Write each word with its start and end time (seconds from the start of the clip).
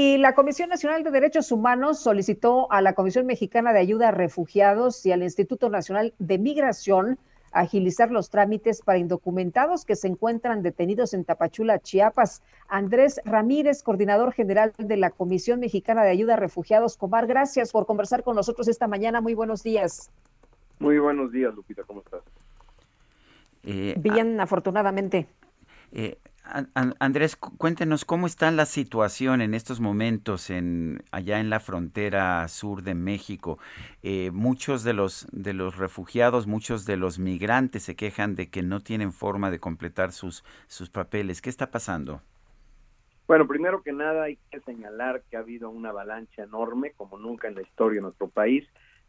Y 0.00 0.16
la 0.16 0.36
Comisión 0.36 0.68
Nacional 0.68 1.02
de 1.02 1.10
Derechos 1.10 1.50
Humanos 1.50 1.98
solicitó 1.98 2.70
a 2.70 2.80
la 2.82 2.92
Comisión 2.92 3.26
Mexicana 3.26 3.72
de 3.72 3.80
Ayuda 3.80 4.10
a 4.10 4.12
Refugiados 4.12 5.04
y 5.04 5.10
al 5.10 5.24
Instituto 5.24 5.70
Nacional 5.70 6.14
de 6.20 6.38
Migración 6.38 7.18
agilizar 7.50 8.12
los 8.12 8.30
trámites 8.30 8.80
para 8.80 9.00
indocumentados 9.00 9.84
que 9.84 9.96
se 9.96 10.06
encuentran 10.06 10.62
detenidos 10.62 11.14
en 11.14 11.24
Tapachula, 11.24 11.80
Chiapas. 11.80 12.44
Andrés 12.68 13.20
Ramírez, 13.24 13.82
coordinador 13.82 14.32
general 14.32 14.72
de 14.78 14.96
la 14.96 15.10
Comisión 15.10 15.58
Mexicana 15.58 16.04
de 16.04 16.10
Ayuda 16.10 16.34
a 16.34 16.36
Refugiados, 16.36 16.96
Comar, 16.96 17.26
gracias 17.26 17.72
por 17.72 17.84
conversar 17.84 18.22
con 18.22 18.36
nosotros 18.36 18.68
esta 18.68 18.86
mañana. 18.86 19.20
Muy 19.20 19.34
buenos 19.34 19.64
días. 19.64 20.12
Muy 20.78 21.00
buenos 21.00 21.32
días, 21.32 21.52
Lupita, 21.52 21.82
¿cómo 21.82 22.02
estás? 22.02 22.22
Eh, 23.64 23.96
Bien, 23.98 24.40
afortunadamente. 24.40 25.26
Eh, 25.90 26.18
Andrés, 26.74 27.36
cuéntenos 27.36 28.04
cómo 28.04 28.26
está 28.26 28.50
la 28.50 28.66
situación 28.66 29.40
en 29.40 29.54
estos 29.54 29.80
momentos 29.80 30.50
en 30.50 31.02
allá 31.10 31.40
en 31.40 31.50
la 31.50 31.60
frontera 31.60 32.46
sur 32.48 32.82
de 32.82 32.94
México. 32.94 33.58
Eh, 34.02 34.30
muchos 34.32 34.82
de 34.84 34.94
los 34.94 35.26
de 35.30 35.52
los 35.52 35.76
refugiados, 35.76 36.46
muchos 36.46 36.84
de 36.86 36.96
los 36.96 37.18
migrantes 37.18 37.82
se 37.82 37.96
quejan 37.96 38.34
de 38.34 38.48
que 38.48 38.62
no 38.62 38.80
tienen 38.80 39.12
forma 39.12 39.50
de 39.50 39.58
completar 39.58 40.12
sus 40.12 40.44
sus 40.66 40.90
papeles. 40.90 41.42
¿Qué 41.42 41.50
está 41.50 41.70
pasando? 41.70 42.22
Bueno, 43.26 43.46
primero 43.46 43.82
que 43.82 43.92
nada 43.92 44.24
hay 44.24 44.38
que 44.50 44.60
señalar 44.60 45.22
que 45.30 45.36
ha 45.36 45.40
habido 45.40 45.68
una 45.68 45.90
avalancha 45.90 46.44
enorme, 46.44 46.92
como 46.96 47.18
nunca 47.18 47.48
en 47.48 47.56
la 47.56 47.62
historia 47.62 47.96
de 47.96 48.02
nuestro 48.02 48.28
país. 48.28 48.66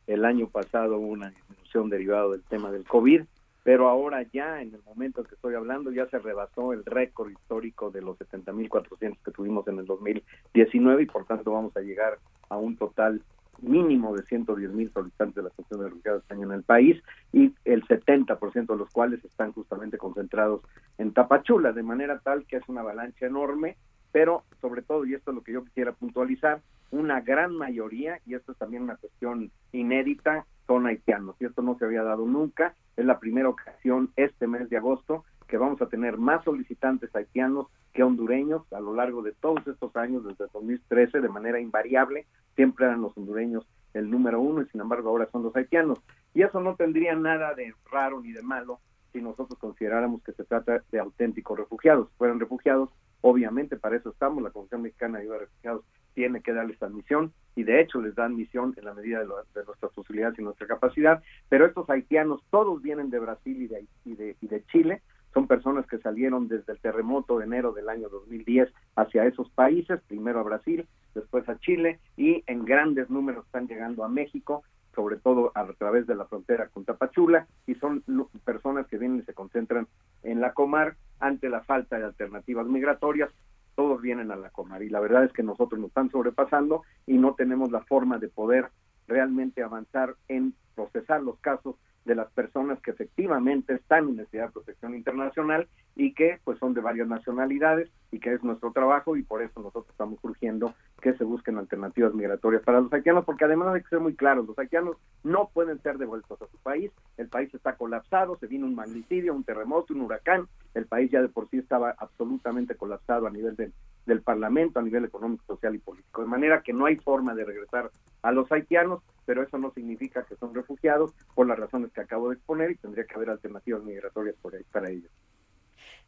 El 0.08 0.26
año 0.26 0.50
pasado 0.50 0.98
hubo 0.98 1.08
una 1.08 1.30
disminución 1.30 1.90
derivada 1.90 2.30
del 2.30 2.44
tema 2.44 2.70
del 2.72 2.84
COVID 2.84 3.24
pero 3.64 3.88
ahora 3.88 4.24
ya 4.34 4.62
en 4.62 4.74
el 4.74 4.82
momento 4.84 5.22
en 5.22 5.28
que 5.28 5.36
estoy 5.36 5.56
hablando 5.56 5.92
ya 5.92 6.08
se 6.08 6.20
rebasó 6.20 6.74
el 6.74 6.86
récord 6.86 7.32
histórico 7.32 7.92
de 7.92 8.02
los 8.02 8.18
70.400 8.18 9.18
que 9.24 9.32
tuvimos 9.32 9.68
en 9.68 9.80
el 9.80 9.86
2019 9.86 11.04
y 11.04 11.06
por 11.06 11.26
tanto 11.26 11.52
vamos 11.52 11.76
a 11.76 11.82
llegar 11.82 12.20
a 12.50 12.58
un 12.58 12.78
total 12.78 13.22
mínimo 13.62 14.16
de 14.16 14.24
110.000 14.24 14.94
solicitantes 14.94 15.36
de 15.36 15.42
la 15.44 15.50
atención 15.50 15.80
de 15.82 15.90
refugiados 15.90 16.22
este 16.22 16.34
año 16.34 16.48
en 16.48 16.54
el 16.54 16.64
país 16.64 17.02
y 17.34 17.54
el 17.66 17.86
70% 17.86 18.66
de 18.68 18.78
los 18.78 18.90
cuales 18.90 19.24
están 19.26 19.52
justamente 19.52 19.98
concentrados 19.98 20.62
en 20.98 21.14
Tapachula, 21.14 21.74
de 21.74 21.84
manera 21.84 22.20
tal 22.20 22.46
que 22.46 22.58
es 22.58 22.64
una 22.68 22.82
avalancha 22.82 23.26
enorme, 23.26 23.76
pero 24.12 24.44
sobre 24.62 24.82
todo, 24.82 25.06
y 25.06 25.14
esto 25.14 25.32
es 25.32 25.36
lo 25.36 25.44
que 25.44 25.54
yo 25.54 25.64
quisiera 25.64 25.92
puntualizar, 25.92 26.62
una 26.92 27.22
gran 27.22 27.56
mayoría, 27.56 28.20
y 28.26 28.36
esto 28.36 28.52
es 28.52 28.58
también 28.58 28.84
una 28.84 28.98
cuestión 28.98 29.52
inédita, 29.72 30.46
son 30.68 30.88
haitianos, 30.88 31.36
y 31.40 31.46
esto 31.46 31.62
no 31.62 31.78
se 31.78 31.86
había 31.86 32.04
dado 32.04 32.26
nunca, 32.26 32.76
es 32.96 33.06
la 33.06 33.20
primera 33.20 33.50
ocasión 33.50 34.12
este 34.16 34.48
mes 34.48 34.70
de 34.70 34.78
agosto 34.78 35.24
que 35.48 35.58
vamos 35.58 35.82
a 35.82 35.88
tener 35.88 36.18
más 36.18 36.44
solicitantes 36.44 37.14
haitianos 37.16 37.68
que 37.92 38.04
hondureños 38.04 38.72
a 38.72 38.80
lo 38.80 38.94
largo 38.94 39.24
de 39.24 39.32
todos 39.32 39.66
estos 39.68 39.96
años, 39.96 40.24
desde 40.24 40.46
2013, 40.54 41.22
de 41.22 41.30
manera 41.30 41.60
invariable, 41.60 42.28
siempre 42.56 42.86
eran 42.86 43.02
los 43.02 43.18
hondureños 43.18 43.68
el 43.94 44.12
número 44.12 44.40
uno 44.40 44.62
y 44.62 44.68
sin 44.68 44.82
embargo 44.82 45.10
ahora 45.10 45.28
son 45.32 45.44
los 45.44 45.56
haitianos. 45.56 46.00
Y 46.34 46.44
eso 46.44 46.60
no 46.60 46.76
tendría 46.76 47.16
nada 47.16 47.56
de 47.56 47.74
raro 47.92 48.22
ni 48.22 48.32
de 48.32 48.44
malo 48.44 48.80
si 49.12 49.22
nosotros 49.22 49.58
consideráramos 49.58 50.22
que 50.24 50.34
se 50.34 50.44
trata 50.44 50.84
de 50.92 51.00
auténticos 51.00 51.58
refugiados. 51.58 52.10
fueran 52.18 52.40
refugiados, 52.40 52.90
obviamente 53.22 53.76
para 53.76 53.98
eso 53.98 54.12
estamos, 54.12 54.44
la 54.44 54.52
Comisión 54.52 54.84
Mexicana 54.84 55.18
de 55.18 55.24
Ayuda 55.24 55.36
a 55.38 55.40
Refugiados 55.40 55.86
tiene 56.20 56.42
que 56.42 56.52
darles 56.52 56.84
admisión 56.84 57.32
y 57.56 57.64
de 57.64 57.80
hecho 57.80 58.02
les 58.02 58.14
dan 58.14 58.34
admisión 58.34 58.74
en 58.76 58.84
la 58.84 58.94
medida 58.94 59.20
de, 59.20 59.26
nuestras 59.26 59.94
posibilidades 59.94 60.38
y 60.38 60.42
nuestra 60.42 60.68
capacidad, 60.68 61.24
pero 61.48 61.66
estos 61.66 61.90
haitianos 61.90 62.42
todos 62.52 62.82
vienen 62.82 63.10
de 63.10 63.20
Brasil 63.20 63.62
y 63.62 63.68
de, 63.68 63.86
y 64.04 64.16
de, 64.16 64.36
y 64.42 64.48
de 64.48 64.62
Chile, 64.66 65.02
son 65.34 65.48
personas 65.48 65.88
que 65.88 65.98
salieron 66.00 66.50
desde 66.50 66.74
el 66.74 66.80
terremoto 66.80 67.38
de 67.38 67.46
enero 67.46 67.72
del 67.72 67.88
año 67.88 68.10
2010 68.10 68.68
hacia 68.98 69.24
esos 69.28 69.50
países, 69.52 70.02
primero 70.10 70.42
a 70.42 70.44
Brasil, 70.44 70.86
después 71.16 71.48
a 71.48 71.58
Chile 71.60 72.00
y 72.18 72.44
en 72.48 72.66
grandes 72.66 73.10
números 73.10 73.46
están 73.46 73.70
llegando 73.70 74.04
a 74.04 74.10
México, 74.10 74.64
sobre 74.94 75.16
todo 75.16 75.54
a 75.56 75.66
través 75.72 76.06
de 76.06 76.16
la 76.16 76.26
frontera 76.26 76.68
con 76.68 76.84
Tapachula 76.84 77.48
y 77.66 77.76
son 77.76 78.04
personas 78.44 78.88
que 78.88 78.98
vienen 78.98 79.20
y 79.20 79.24
se 79.24 79.34
concentran 79.34 79.88
en 80.24 80.42
la 80.42 80.52
Comar 80.52 80.98
ante 81.22 81.48
la 81.48 81.62
falta 81.62 81.98
de 81.98 82.04
alternativas 82.04 82.68
migratorias 82.68 83.30
todos 83.80 84.02
vienen 84.02 84.30
a 84.30 84.36
la 84.36 84.50
Comar 84.50 84.84
y 84.84 84.90
la 84.90 85.00
verdad 85.00 85.24
es 85.24 85.32
que 85.32 85.42
nosotros 85.42 85.80
nos 85.80 85.88
están 85.88 86.12
sobrepasando 86.12 86.84
y 87.08 87.18
no 87.18 87.36
tenemos 87.36 87.72
la 87.72 87.80
forma 87.86 88.18
de 88.18 88.28
poder 88.28 88.68
realmente 89.08 89.64
avanzar 89.64 90.18
en 90.28 90.54
procesar 90.76 91.24
los 91.24 91.40
casos 91.40 91.78
de 92.04 92.14
las 92.14 92.30
personas 92.34 92.82
que 92.82 92.92
efectivamente 92.92 93.76
están 93.76 94.10
en 94.10 94.18
necesidad 94.18 94.48
de 94.48 94.52
protección 94.52 94.96
internacional 94.96 95.70
y 96.00 96.14
que 96.14 96.40
pues 96.46 96.58
son 96.60 96.74
de 96.74 96.80
varias 96.80 97.10
nacionalidades 97.10 97.90
y 98.10 98.20
que 98.20 98.34
es 98.34 98.42
nuestro 98.42 98.72
trabajo 98.72 99.18
y 99.18 99.24
por 99.24 99.42
eso 99.42 99.60
nosotros 99.60 99.86
estamos 99.90 100.18
urgiendo 100.24 100.74
que 101.02 101.12
se 101.14 101.26
busquen 101.26 101.58
alternativas 101.58 102.14
migratorias 102.14 102.64
para 102.64 102.80
los 102.80 102.92
haitianos 102.94 103.26
porque 103.26 103.44
además 103.44 103.76
hay 103.76 103.84
que 103.84 103.90
ser 103.90 104.00
muy 104.00 104.16
claros, 104.16 104.48
los 104.48 104.58
haitianos 104.58 104.96
no 105.24 105.50
pueden 105.54 105.82
ser 105.82 105.98
devueltos 105.98 106.42
a 106.42 106.48
su 106.48 106.58
país, 106.60 106.90
el 107.18 107.28
país 107.28 107.54
está 107.54 107.76
colapsado, 107.76 108.38
se 108.38 108.48
vino 108.48 108.66
un 108.66 108.76
magnicidio, 108.76 109.34
un 109.34 109.44
terremoto, 109.44 109.94
un 109.94 110.00
huracán, 110.00 110.48
el 110.74 110.86
país 110.86 111.12
ya 111.12 111.22
de 111.22 111.28
por 111.28 111.50
sí 111.50 111.58
estaba 111.58 111.94
absolutamente 111.98 112.76
colapsado 112.76 113.28
a 113.28 113.32
nivel 113.32 113.58
del, 113.58 113.74
del 114.06 114.22
Parlamento, 114.22 114.80
a 114.80 114.84
nivel 114.84 115.04
económico, 115.04 115.44
social 115.48 115.76
y 115.76 115.80
político, 115.80 116.22
de 116.22 116.30
manera 116.30 116.62
que 116.62 116.72
no 116.72 116.86
hay 116.86 116.96
forma 116.96 117.36
de 117.36 117.44
regresar 117.44 117.92
a 118.22 118.32
los 118.32 118.50
haitianos, 118.54 119.02
pero 119.26 119.44
eso 119.44 119.58
no 119.58 119.72
significa 119.72 120.24
que 120.24 120.38
son 120.38 120.54
refugiados 120.54 121.14
por 121.36 121.46
las 121.46 121.60
razones 121.60 121.92
que 121.92 122.02
acabo 122.02 122.30
de 122.30 122.36
exponer 122.36 122.72
y 122.72 122.76
tendría 122.76 123.04
que 123.04 123.16
haber 123.16 123.30
alternativas 123.30 123.84
migratorias 123.84 124.36
por 124.42 124.56
ahí, 124.56 124.64
para 124.72 124.90
ellos. 124.90 125.12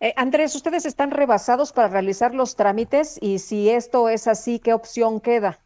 Eh, 0.03 0.13
Andrés, 0.17 0.55
ustedes 0.55 0.87
están 0.87 1.11
rebasados 1.11 1.73
para 1.73 1.87
realizar 1.87 2.33
los 2.33 2.55
trámites 2.55 3.19
y 3.21 3.37
si 3.37 3.69
esto 3.69 4.09
es 4.09 4.27
así, 4.27 4.57
¿qué 4.57 4.73
opción 4.73 5.21
queda? 5.21 5.59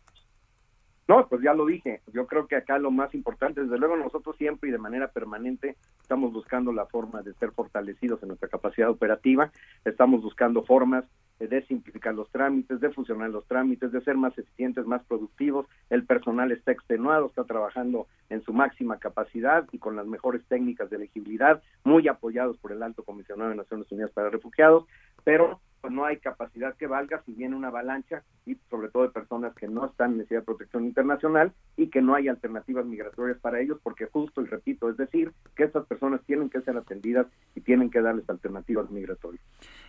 No, 1.07 1.27
pues 1.27 1.41
ya 1.43 1.53
lo 1.53 1.65
dije. 1.67 2.01
Yo 2.13 2.25
creo 2.25 2.47
que 2.47 2.55
acá 2.55 2.79
lo 2.79 2.89
más 2.89 3.13
importante, 3.13 3.61
desde 3.61 3.77
luego 3.77 3.95
nosotros 3.95 4.35
siempre 4.37 4.69
y 4.69 4.71
de 4.71 4.79
manera 4.79 5.09
permanente 5.09 5.75
estamos 6.01 6.33
buscando 6.33 6.73
la 6.73 6.87
forma 6.87 7.21
de 7.21 7.33
ser 7.35 7.51
fortalecidos 7.51 8.21
en 8.23 8.29
nuestra 8.29 8.49
capacidad 8.49 8.89
operativa, 8.89 9.51
estamos 9.83 10.23
buscando 10.23 10.63
formas 10.63 11.05
de 11.39 11.61
simplificar 11.65 12.15
los 12.15 12.29
trámites, 12.31 12.79
de 12.79 12.91
fusionar 12.91 13.29
los 13.29 13.45
trámites, 13.45 13.91
de 13.91 14.01
ser 14.01 14.15
más 14.15 14.35
eficientes, 14.37 14.85
más 14.85 15.03
productivos. 15.05 15.67
El 15.89 16.05
personal 16.05 16.51
está 16.51 16.71
extenuado, 16.71 17.27
está 17.27 17.43
trabajando 17.43 18.07
en 18.29 18.41
su 18.43 18.53
máxima 18.53 18.97
capacidad 18.97 19.67
y 19.71 19.77
con 19.77 19.95
las 19.95 20.07
mejores 20.07 20.43
técnicas 20.47 20.89
de 20.89 20.95
elegibilidad, 20.95 21.61
muy 21.83 22.07
apoyados 22.07 22.57
por 22.57 22.71
el 22.71 22.81
Alto 22.81 23.03
Comisionado 23.03 23.49
de 23.49 23.57
Naciones 23.57 23.91
Unidas 23.91 24.11
para 24.11 24.29
Refugiados, 24.29 24.85
pero 25.23 25.59
pues 25.85 25.93
no 25.93 26.03
hay 26.03 26.17
capacidad 26.17 26.75
que 26.75 26.87
valga 26.87 27.21
si 27.27 27.33
viene 27.33 27.55
una 27.55 27.67
avalancha 27.67 28.23
y 28.47 28.55
sobre 28.71 28.89
todo 28.89 29.03
de 29.03 29.09
personas 29.09 29.53
que 29.53 29.67
no 29.67 29.85
están 29.85 30.13
en 30.13 30.17
necesidad 30.17 30.39
de 30.39 30.45
protección 30.47 30.85
internacional 30.85 31.53
y 31.77 31.91
que 31.91 32.01
no 32.01 32.15
hay 32.15 32.27
alternativas 32.27 32.87
migratorias 32.87 33.37
para 33.37 33.61
ellos 33.61 33.77
porque 33.83 34.07
justo 34.07 34.41
y 34.41 34.45
repito, 34.45 34.89
es 34.89 34.97
decir, 34.97 35.31
que 35.55 35.63
estas 35.63 35.85
personas 35.85 36.21
tienen 36.25 36.49
que 36.49 36.61
ser 36.61 36.75
atendidas 36.75 37.27
y 37.53 37.61
tienen 37.61 37.91
que 37.91 38.01
darles 38.01 38.27
alternativas 38.27 38.89
migratorias. 38.89 39.43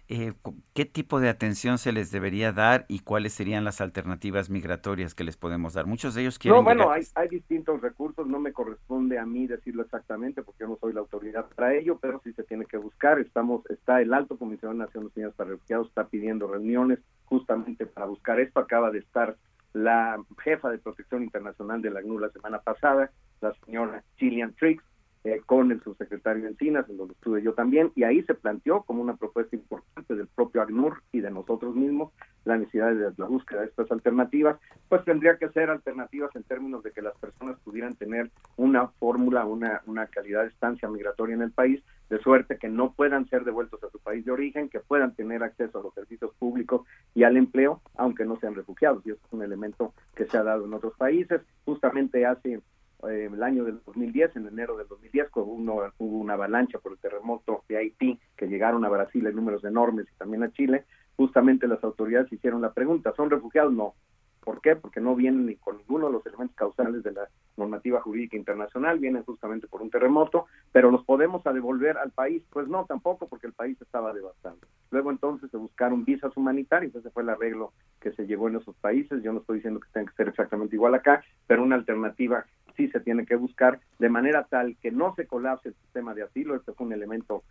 Eh, 0.08 0.34
¿Qué 0.74 0.84
tipo 0.84 1.18
de 1.18 1.30
atención 1.30 1.78
se 1.78 1.92
les 1.92 2.10
debería 2.10 2.52
dar 2.52 2.84
y 2.88 2.98
cuáles 2.98 3.32
serían 3.32 3.64
las 3.64 3.80
alternativas 3.80 4.50
migratorias 4.50 5.14
que 5.14 5.24
les 5.24 5.38
podemos 5.38 5.72
dar? 5.72 5.86
Muchos 5.86 6.14
de 6.14 6.20
ellos 6.20 6.38
quieren... 6.38 6.58
No, 6.58 6.62
bueno, 6.62 6.90
hay, 6.90 7.04
hay 7.14 7.28
distintos 7.28 7.80
recursos, 7.80 8.26
no 8.26 8.38
me 8.38 8.52
corresponde 8.52 9.18
a 9.18 9.24
mí 9.24 9.46
decirlo 9.46 9.82
exactamente 9.82 10.42
porque 10.42 10.64
yo 10.64 10.68
no 10.68 10.76
soy 10.76 10.92
la 10.92 11.00
autoridad 11.00 11.46
para 11.56 11.74
ello, 11.74 11.98
pero 11.98 12.20
sí 12.22 12.34
se 12.34 12.42
tiene 12.42 12.66
que 12.66 12.76
buscar. 12.76 13.18
Estamos, 13.18 13.64
está 13.70 14.02
el 14.02 14.12
Alto 14.12 14.36
Comisionado 14.36 14.78
de 14.78 14.84
Naciones 14.84 15.10
Unidas 15.16 15.34
para 15.34 15.50
Refugiados 15.50 15.85
está 15.86 16.06
pidiendo 16.08 16.46
reuniones 16.46 16.98
justamente 17.24 17.86
para 17.86 18.06
buscar 18.06 18.40
esto. 18.40 18.60
Acaba 18.60 18.90
de 18.90 19.00
estar 19.00 19.36
la 19.72 20.18
jefa 20.42 20.70
de 20.70 20.78
protección 20.78 21.22
internacional 21.22 21.82
de 21.82 21.90
la 21.90 22.00
ACNUR 22.00 22.22
la 22.22 22.30
semana 22.30 22.60
pasada, 22.60 23.10
la 23.40 23.52
señora 23.64 24.02
Gillian 24.16 24.54
Triggs, 24.54 24.82
eh, 25.24 25.42
con 25.44 25.72
el 25.72 25.82
subsecretario 25.82 26.46
Encinas, 26.46 26.88
en 26.88 26.96
donde 26.96 27.14
estuve 27.14 27.42
yo 27.42 27.52
también, 27.52 27.90
y 27.96 28.04
ahí 28.04 28.22
se 28.22 28.34
planteó 28.34 28.84
como 28.84 29.02
una 29.02 29.16
propuesta 29.16 29.56
importante 29.56 30.14
del 30.14 30.28
propio 30.28 30.62
ACNUR 30.62 31.02
y 31.10 31.20
de 31.20 31.32
nosotros 31.32 31.74
mismos 31.74 32.12
la 32.44 32.56
necesidad 32.56 32.94
de 32.94 33.12
la 33.16 33.26
búsqueda 33.26 33.62
de 33.62 33.66
estas 33.66 33.90
alternativas, 33.90 34.56
pues 34.88 35.04
tendría 35.04 35.36
que 35.36 35.48
ser 35.48 35.68
alternativas 35.68 36.30
en 36.36 36.44
términos 36.44 36.84
de 36.84 36.92
que 36.92 37.02
las 37.02 37.18
personas 37.18 37.58
pudieran 37.64 37.96
tener 37.96 38.30
una 38.56 38.86
fórmula, 38.86 39.44
una, 39.44 39.82
una 39.86 40.06
calidad 40.06 40.42
de 40.42 40.48
estancia 40.50 40.88
migratoria 40.88 41.34
en 41.34 41.42
el 41.42 41.50
país, 41.50 41.82
de 42.08 42.18
suerte 42.20 42.58
que 42.58 42.68
no 42.68 42.92
puedan 42.92 43.28
ser 43.28 43.44
devueltos 43.44 43.82
a 43.82 43.90
su 43.90 43.98
país 43.98 44.24
de 44.24 44.32
origen, 44.32 44.68
que 44.68 44.80
puedan 44.80 45.14
tener 45.14 45.42
acceso 45.42 45.78
a 45.78 45.82
los 45.82 45.94
servicios 45.94 46.32
públicos 46.38 46.82
y 47.14 47.24
al 47.24 47.36
empleo, 47.36 47.80
aunque 47.96 48.24
no 48.24 48.36
sean 48.36 48.54
refugiados. 48.54 49.04
Y 49.06 49.10
eso 49.10 49.20
es 49.26 49.32
un 49.32 49.42
elemento 49.42 49.94
que 50.14 50.26
se 50.26 50.38
ha 50.38 50.42
dado 50.42 50.66
en 50.66 50.74
otros 50.74 50.94
países. 50.96 51.40
Justamente 51.64 52.24
hace 52.24 52.60
eh, 53.08 53.30
el 53.32 53.42
año 53.42 53.64
del 53.64 53.80
2010, 53.84 54.36
en 54.36 54.46
enero 54.46 54.76
del 54.76 54.88
2010, 54.88 55.30
cuando 55.30 55.52
uno, 55.52 55.92
hubo 55.98 56.18
una 56.18 56.34
avalancha 56.34 56.78
por 56.78 56.92
el 56.92 56.98
terremoto 56.98 57.64
de 57.68 57.78
Haití, 57.78 58.18
que 58.36 58.46
llegaron 58.46 58.84
a 58.84 58.88
Brasil 58.88 59.26
en 59.26 59.36
números 59.36 59.64
enormes 59.64 60.06
y 60.12 60.16
también 60.16 60.44
a 60.44 60.52
Chile, 60.52 60.84
justamente 61.16 61.66
las 61.66 61.82
autoridades 61.82 62.32
hicieron 62.32 62.62
la 62.62 62.72
pregunta, 62.72 63.12
¿son 63.16 63.30
refugiados? 63.30 63.72
No. 63.72 63.94
¿Por 64.46 64.60
qué? 64.60 64.76
Porque 64.76 65.00
no 65.00 65.16
vienen 65.16 65.44
ni 65.46 65.56
con 65.56 65.76
ninguno 65.76 66.06
de 66.06 66.12
los 66.12 66.24
elementos 66.24 66.54
causales 66.54 67.02
de 67.02 67.10
la 67.10 67.28
normativa 67.56 68.00
jurídica 68.00 68.36
internacional, 68.36 69.00
vienen 69.00 69.24
justamente 69.24 69.66
por 69.66 69.82
un 69.82 69.90
terremoto, 69.90 70.46
pero 70.70 70.92
los 70.92 71.04
podemos 71.04 71.42
devolver 71.42 71.98
al 71.98 72.12
país. 72.12 72.44
Pues 72.50 72.68
no, 72.68 72.84
tampoco, 72.84 73.26
porque 73.26 73.48
el 73.48 73.54
país 73.54 73.76
estaba 73.82 74.14
devastado. 74.14 74.58
Luego 74.92 75.10
entonces 75.10 75.50
se 75.50 75.56
buscaron 75.56 76.04
visas 76.04 76.36
humanitarias, 76.36 76.94
ese 76.94 77.10
fue 77.10 77.24
el 77.24 77.30
arreglo 77.30 77.72
que 78.00 78.12
se 78.12 78.24
llevó 78.28 78.46
en 78.46 78.54
esos 78.54 78.76
países. 78.76 79.20
Yo 79.20 79.32
no 79.32 79.40
estoy 79.40 79.56
diciendo 79.56 79.80
que 79.80 79.88
tenga 79.92 80.12
que 80.12 80.16
ser 80.16 80.28
exactamente 80.28 80.76
igual 80.76 80.94
acá, 80.94 81.24
pero 81.48 81.64
una 81.64 81.74
alternativa 81.74 82.46
sí 82.76 82.86
se 82.90 83.00
tiene 83.00 83.26
que 83.26 83.34
buscar 83.34 83.80
de 83.98 84.10
manera 84.10 84.46
tal 84.48 84.76
que 84.80 84.92
no 84.92 85.12
se 85.16 85.26
colapse 85.26 85.70
el 85.70 85.74
sistema 85.74 86.14
de 86.14 86.22
asilo. 86.22 86.54
Este 86.54 86.72
fue 86.72 86.86
un 86.86 86.92
elemento 86.92 87.42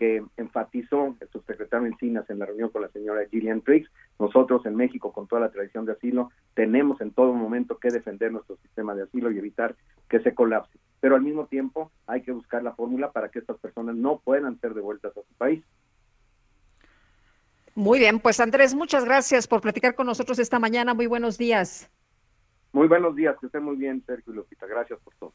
que 0.00 0.24
enfatizó 0.38 1.14
el 1.20 1.28
subsecretario 1.28 1.86
Encinas 1.86 2.28
en 2.30 2.38
la 2.38 2.46
reunión 2.46 2.70
con 2.70 2.80
la 2.80 2.88
señora 2.88 3.26
Gillian 3.30 3.60
Triggs. 3.60 3.90
Nosotros 4.18 4.64
en 4.64 4.74
México, 4.74 5.12
con 5.12 5.28
toda 5.28 5.42
la 5.42 5.50
tradición 5.50 5.84
de 5.84 5.92
asilo, 5.92 6.30
tenemos 6.54 7.02
en 7.02 7.10
todo 7.10 7.34
momento 7.34 7.76
que 7.76 7.90
defender 7.90 8.32
nuestro 8.32 8.56
sistema 8.62 8.94
de 8.94 9.02
asilo 9.02 9.30
y 9.30 9.36
evitar 9.36 9.76
que 10.08 10.20
se 10.20 10.34
colapse. 10.34 10.78
Pero 11.00 11.16
al 11.16 11.20
mismo 11.20 11.44
tiempo 11.48 11.92
hay 12.06 12.22
que 12.22 12.32
buscar 12.32 12.62
la 12.62 12.72
fórmula 12.72 13.12
para 13.12 13.28
que 13.28 13.40
estas 13.40 13.58
personas 13.58 13.94
no 13.94 14.20
puedan 14.24 14.58
ser 14.58 14.72
devueltas 14.72 15.14
a 15.14 15.20
su 15.20 15.34
país. 15.34 15.62
Muy 17.74 17.98
bien, 17.98 18.20
pues 18.20 18.40
Andrés, 18.40 18.74
muchas 18.74 19.04
gracias 19.04 19.46
por 19.46 19.60
platicar 19.60 19.94
con 19.94 20.06
nosotros 20.06 20.38
esta 20.38 20.58
mañana. 20.58 20.94
Muy 20.94 21.08
buenos 21.08 21.36
días. 21.36 21.90
Muy 22.72 22.88
buenos 22.88 23.14
días, 23.14 23.36
que 23.38 23.46
estén 23.46 23.64
muy 23.64 23.76
bien, 23.76 24.02
Sergio 24.06 24.32
y 24.32 24.36
Lupita. 24.36 24.66
Gracias 24.66 24.98
por 25.00 25.14
todo. 25.16 25.34